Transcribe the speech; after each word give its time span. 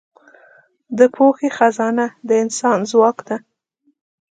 د 0.97 0.99
پوهې 1.15 1.49
خزانه 1.57 2.05
د 2.27 2.29
انسان 2.43 2.79
ځواک 2.91 3.17
ده. 3.27 3.37